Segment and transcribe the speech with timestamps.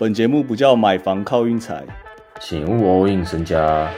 [0.00, 1.84] 本节目不叫买房靠运财，
[2.40, 3.92] 请勿 all in 身家。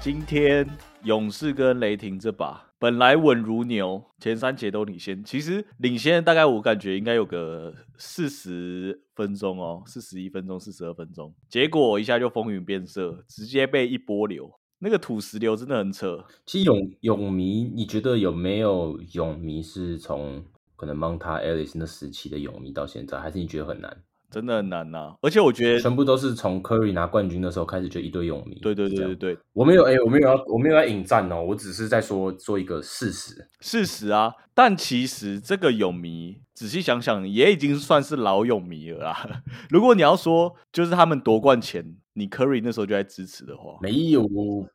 [0.00, 0.64] 今天
[1.02, 16.24] 勇士跟雷霆这把本来稳如牛，前三节都领先，其实领先大概我感觉应该有个四十分钟哦，四十一分钟、四十二分钟，结果一下就风云变色，直接被一波流，那个土石流真的很扯。
[16.46, 24.02] 其实泳泳迷，你觉得有没有泳迷是从可能 Monta Ellis 那时期的泳迷到现在，还是你觉得很难？
[24.30, 28.58] 真的很难呐、而且我觉得，全部都是从 Curry 拿冠军的时候开始就一堆泳迷。
[28.60, 33.48] 对对对对对，我没有哎、我没有要我没有要引战哦，我只是在说说一个事实。
[33.60, 39.42] 事实啊，但其实这个泳迷仔细想想，也已经算是老泳迷了啦。
[39.68, 44.24] 如果你要说，就是他们夺冠前，你 Curry 那时候就在支持的话，没有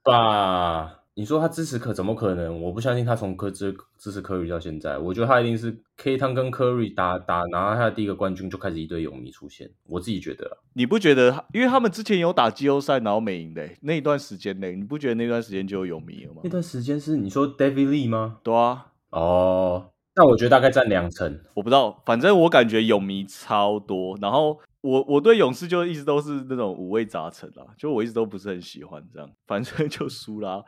[0.04, 1.00] 吧？
[1.18, 2.62] 你说他支持可怎么可能？
[2.62, 10.58] 我不相信他从科支支持科瑞到现在，我觉得他一定是 K 汤跟科瑞打打拿他的第一个冠军就开始一堆泳迷出现，我自己觉得。
[10.74, 11.46] 你不觉得？
[11.54, 16.50] 因为他们之前有打季后赛，然后没赢的那一段时间内，你不觉得那段时间就有泳迷了吗那？
[16.50, 18.40] 段时间是你说 David Lee 吗？
[18.44, 21.40] 对啊，哦，那我觉得大概占两成。
[21.54, 30.64] 我不知道，反正我感觉泳迷超多，然后我我对勇士就一直都是那种五味杂陈啦，就我一直都不是很喜欢这样，反正 就输啦。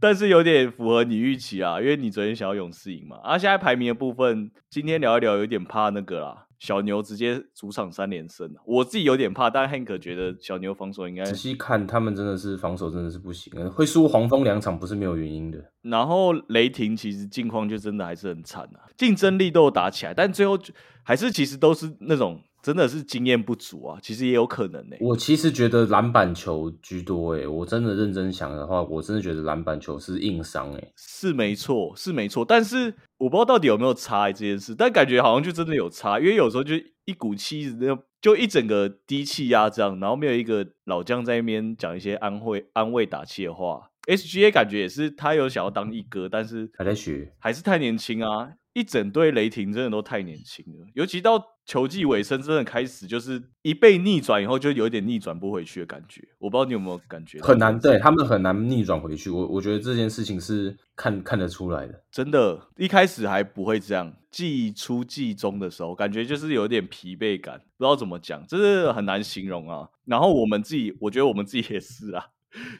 [0.00, 3.18] 但是有点符合你预期啊，因为你昨天想要勇士赢嘛。
[3.22, 6.46] 啊，现在排名的部分，今天聊一聊，有点怕那个啦。
[6.58, 15.72] 小牛直接主场三连胜，我自己有点怕，但 Hank 觉得小牛防守应该仔细看，他们真的是防守真的是不行，会输黄蜂两场不是没有原因的。
[15.80, 30.92] 然后雷霆其实近况就真的还是很惨啊，竞争力都有打起来，但最后就还是其实都是那种真的是经验不足啊，其实也有可能呢、我其实觉得篮板球居多诶，我真的认真想的话，我真的觉得篮板球是硬伤诶。
[30.96, 43.90] 是没错，是没错，但是我不知道到底有没有差、欸、这件事，但感觉好像就真的有差，因为有时候就一股气一直那就一整个低气压这样，然后没有一个老将在那边讲一些安慰安慰打气的话。
[44.06, 48.48] SGA 感觉也是他有想要当一哥，但是还在学，还是太年轻啊！
[48.72, 56.22] 一整队雷霆真的都太年轻了，尤其到球季尾声，真的开始就是一被逆转以后，就有点逆转不回去的感觉。
[56.38, 59.28] 我不知道你有没有感觉很难，对他们很难逆转回去。
[59.28, 62.04] 我我觉得这件事情是看看得出来的。
[62.12, 69.88] 真的，一开始还不会这样，季初季中的时候，感觉就是有点疲惫感，不知道怎么讲，这是很难形容啊。
[70.04, 72.26] 然后我们自己，我觉得我们自己也是啊，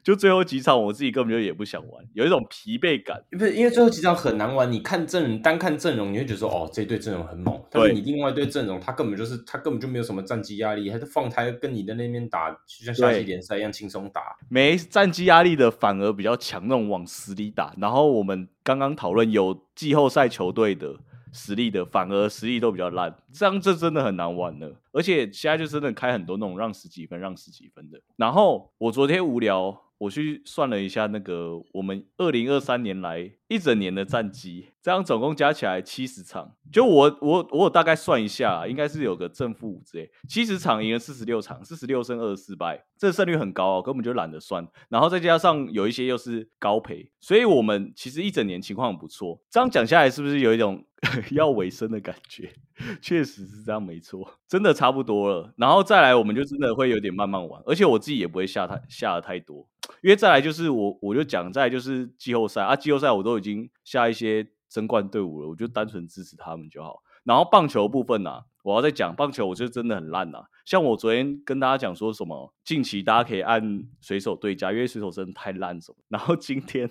[0.02, 3.22] 就最后几场，我自己根本就也不想玩，有一种疲惫感。
[3.30, 7.60] 不是因为最后几场很难玩，你看阵容，单看阵容，你会觉得说，哦，这队阵容很猛。
[7.70, 14.36] 但是你另外一队阵容，他根本就是他根本就没有什么战绩压力，他就放开跟你在那边打，就像夏季联赛一样轻松打。
[14.48, 17.74] 没战绩压力的反而比较强，那种往死里打。
[17.78, 20.96] 然后我们刚刚讨论有季后赛球队的
[21.32, 24.80] 实力的，反而实力都比较烂，这样这真的很难玩了。
[24.92, 28.00] 而且现在就真的开很多那种让十几分、让十几分的。
[28.16, 36.56] 然后我昨天无聊，我去算了一下那个我们二零二三年来一整年的战绩，这样总共加起来七十场。
[36.72, 44.66] 就我我我有大概算一下，应该是有个正负五之类，七十场赢了四十六场，四十六胜二十四败，这胜率很高哦，根本就懒得算。
[44.88, 49.40] 然后再加上有一些又是高赔，所以我们其实一整年情况很不错。
[49.48, 50.84] 这样讲下来，是不是有一种
[51.32, 52.52] 要尾声的感觉？
[53.00, 55.52] 确实是这样，没错，真的差不多了。
[55.56, 59.66] 然后再来，我们就真的会有点慢慢玩，而且我自己也不会下太下的太多，
[60.02, 67.02] 因为再来就是我我就讲，再来就是季后赛啊，季后赛我都已经下一些争冠队伍了，我就单纯支持他们就好。
[67.24, 70.44] 然后棒球部分啊，我要再讲棒球，我就真的很烂啊。
[70.64, 75.98] 像我昨天跟大家讲说什么，近期大家可以按水手对家，因为水手真的太烂什么。
[76.08, 76.88] 然后今天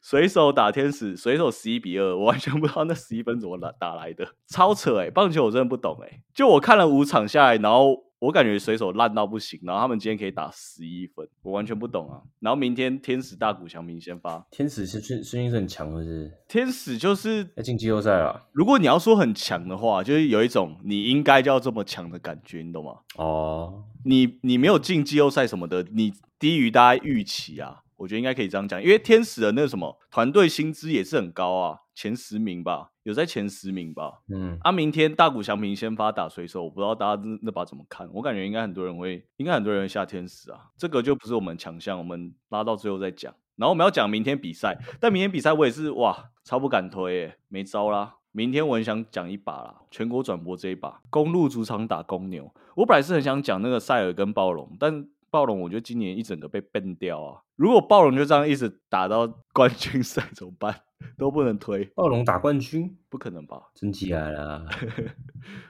[0.00, 12.22] 水手打天使，水手十一比二，我完全不知道那十一分怎么打打来的，超扯哎、棒球我真的不懂哎、就我看了五场下来，然后我感觉水手烂到不行，然后他们今天可以打十一分，我完全不懂啊。
[12.40, 18.48] 然后明天天使大谷翔平先发，天使是最最近是很强的是天使就是要进季后赛了。
[18.52, 22.92] 如果你要说很强的话，就是有一种你应该就要这么强的感觉，你懂吗？
[23.16, 34.20] 哦，你你没有进季后赛什么的，你低于大家预期啊，我觉得应该可以这样讲，因为天使的那个什么团队薪资也是很高啊，前十名吧，有在前十名吧。
[34.28, 43.34] 嗯，啊，明天大谷翔平先发打水手，我不知道大家那那把怎么看，我感觉应该很多人会，应该很多人会下天使啊，这个就不是我们强项，我们拉到最后再讲。
[43.56, 48.16] 然后我们要讲明天比赛，但明天比赛我也是哇，超不敢推耶，没招啦。
[48.30, 52.54] 明天我很想讲一把啦，全国转播这一把，公路主场打公牛。
[52.74, 57.42] 我本来是很想讲那个塞尔跟暴龙，但暴龙，我觉得今年一整个被 ban 掉啊。
[57.56, 60.74] 如果暴龙就这样一直打到 冠军赛怎么办？
[61.18, 63.64] 都不能推，暴龙打冠军不可能吧？
[63.74, 64.64] 真起来了，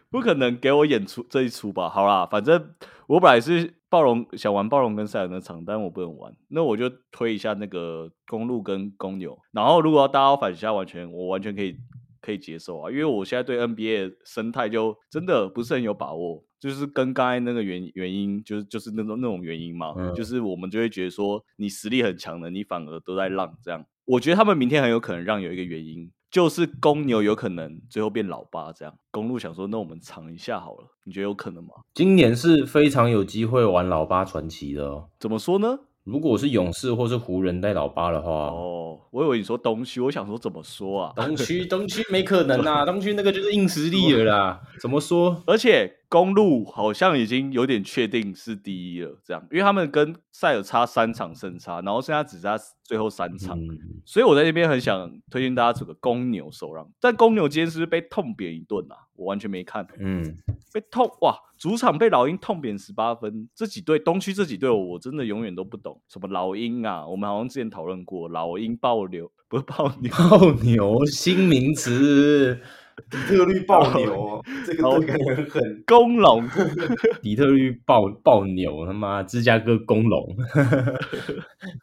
[0.08, 1.88] 不可能给我演出这一出吧？
[1.88, 2.74] 好啦，反正
[3.08, 9.36] 我本来是暴龙想玩暴龙跟赛尔那场，但我不能玩，那我就推一下那个公路跟公牛。
[9.50, 11.76] 然后如果要大家反下，完全我完全可以
[12.20, 16.44] 可以接受啊，因为我现在对 NBA 生态就真的不是很有把握。
[16.58, 23.85] 就是跟刚才那个原原因，就是就是那种那种原因嘛，就是我们就会觉得说，你实力很强的，你反而都在让这样。
[24.05, 28.94] 我觉得他们明天很有可能让有一个原因，就是公牛有可能最后变老八这样。
[29.11, 31.70] 公路想说，那我们尝一下好了，你觉得有可能吗？
[31.93, 35.09] 今年是非常有机会玩老八传奇的哦。
[35.19, 35.81] 怎么说呢？
[36.05, 41.12] 如果是勇士或是湖人带老八的话，哦，我以为你说东区，我想说怎么说啊？
[41.17, 44.61] 东区东区没可能啊， 东区那个就是硬实力了啦。
[44.81, 45.43] 怎么说？
[45.49, 53.58] 而且公路好像已经有点确定是第一了，这样，因为他们跟塞尔差三场胜差，然后现在只差最后三场，
[54.05, 56.88] 所以我在这边很想推荐大家组个公牛首让。
[57.00, 58.97] 但公牛今天是不是被痛扁一顿啊？
[59.14, 60.37] 我完全没看，嗯，
[60.73, 61.37] 被痛哇！
[61.58, 72.61] 主场被老鹰痛扁十八分，这几队东区这几队我真的永远都不懂，什么老鹰啊，我们好像之前讨论过，老鹰爆牛不是爆牛， 爆牛新名词。
[73.10, 76.48] 底特律爆牛， 这个这个人很公龙，
[77.22, 80.37] 底特律爆爆牛，他妈芝加哥公龙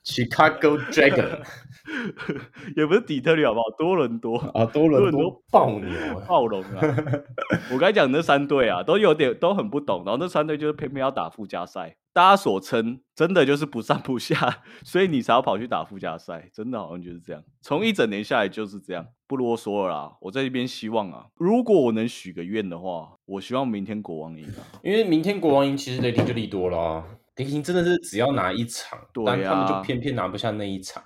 [0.04, 1.40] ，Chicago Dragon，
[2.76, 3.66] 也不是底特律好不好？
[3.78, 5.90] 多伦多啊，多伦多爆牛
[6.28, 6.80] 暴龙啊！
[7.72, 11.96] 我刚才讲那三队啊，都有点都很不懂，然后那三队就是偏偏要打附加赛。
[12.14, 17.44] 大家所称，真的就是不上不下， 所以你才要跑去打附加赛，真的好像就是这样。
[17.62, 20.16] 从一整年下来就是这样，不啰嗦了啦。
[20.22, 24.62] 我在这边希望啊，如果我能许个愿的话，我希望明天国王赢啊。
[24.84, 27.04] 因为明天国王赢，其实雷霆就利多了啊。
[27.38, 31.04] 雷霆真的是只要拿一场，但他们就偏偏拿不下那一场。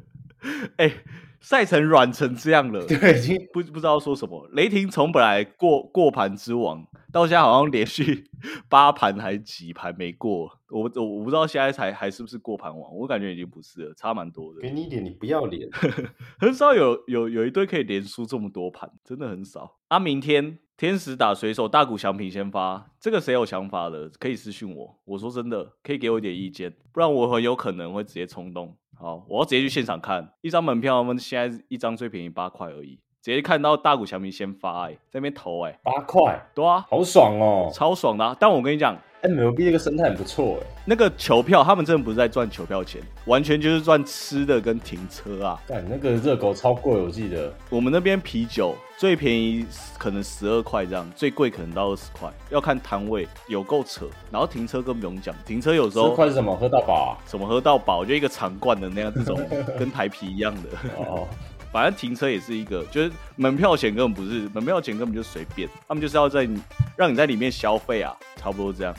[0.76, 0.92] 哎。
[1.40, 4.48] 赛程软成这样了， 对，已经不不知道说什么。
[4.52, 8.24] 雷霆从本来过过盘之王，到现在好像连续
[8.68, 10.50] 八盘还几盘没过。
[10.68, 14.60] 我我我不知道现在才还是不是过盘王，我感觉已经不是了，差蛮多的。
[14.60, 15.68] 给你一点，你不要脸，
[16.40, 19.76] 很少有有有一队可以连输这么多盘，真的很少。
[19.86, 25.00] 啊，明天天使打水手，大谷翔平先发，这个谁有想法的可以私信我。
[25.04, 28.76] 我说真的，可以给我一点意见，不然我很有可能会直接冲动。
[28.98, 38.22] 好，我要直接去现场看一张门票，我们现在一张最便宜八块而已，直接看到大谷翔平先发，哎，在那边投，哎，八块，对啊，好爽哦，超爽的。
[38.22, 45.58] 啊但我跟你讲，MLB 这个生态很不错，哎，那个球票，他们真的不是在赚球票钱，完全就是赚吃的跟停车啊。
[45.66, 48.74] 但那个热狗超贵，我记得我们那边啤酒。
[48.96, 49.66] 最便宜
[49.98, 54.06] 可能十二块这样，最贵可能到二十块，要看摊位，有够扯。
[54.30, 56.54] 然后停车更不用讲，停车有时候十块是什么？
[56.54, 57.18] 喝到饱？
[57.26, 58.04] 什么喝到饱？
[58.04, 59.36] 就一个长罐的那样，这种
[59.76, 60.68] 跟台啤一样的。
[60.96, 61.26] 哦，
[61.74, 66.48] 反正停车也是一个，就是门票钱根本不是，门票钱根本就随便，他们就是要在
[66.96, 68.94] 让你在里面消费啊，差不多这样。